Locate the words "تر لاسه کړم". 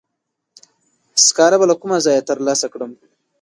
2.27-2.91